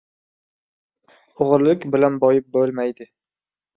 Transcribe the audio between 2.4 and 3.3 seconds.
bo‘lmaydi.